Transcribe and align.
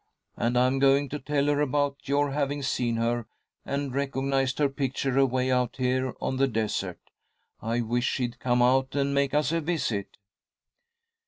And 0.35 0.57
I'm 0.57 0.79
going 0.79 1.09
to 1.09 1.19
tell 1.19 1.45
her 1.45 1.61
about 1.61 1.97
your 2.07 2.31
having 2.31 2.63
seen 2.63 2.95
her, 2.95 3.27
and 3.63 3.93
recognized 3.93 4.57
her 4.57 4.67
picture 4.67 5.15
away 5.19 5.51
out 5.51 5.75
here 5.75 6.15
on 6.19 6.37
the 6.37 6.47
desert. 6.47 7.11
I 7.61 7.81
wish 7.81 8.07
she'd 8.07 8.39
come 8.39 8.63
out 8.63 8.95
and 8.95 9.13
make 9.13 9.35
us 9.35 9.51
a 9.51 9.61
visit." 9.61 10.17